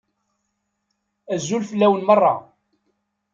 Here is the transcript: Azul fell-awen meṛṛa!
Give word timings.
Azul 1.33 1.63
fell-awen 1.69 2.05
meṛṛa! 2.07 2.35